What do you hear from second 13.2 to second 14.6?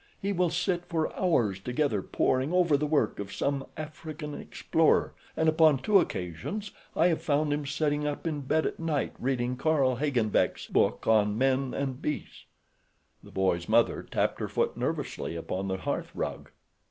The boy's mother tapped her